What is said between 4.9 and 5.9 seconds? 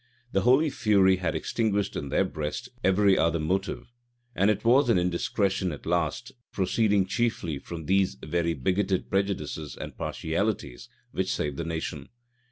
indiscretion at